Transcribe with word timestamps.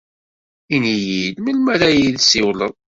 Ini-yi-d 0.75 1.37
melmi 1.41 1.69
ara 1.73 1.89
yi-d-tsiwleḍ. 1.97 2.73